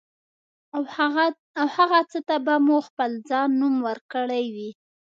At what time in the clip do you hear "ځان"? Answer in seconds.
3.29-3.49